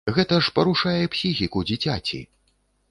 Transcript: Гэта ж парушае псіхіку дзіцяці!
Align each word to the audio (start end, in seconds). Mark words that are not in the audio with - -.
Гэта 0.15 0.39
ж 0.47 0.53
парушае 0.59 1.03
псіхіку 1.17 1.65
дзіцяці! 1.69 2.25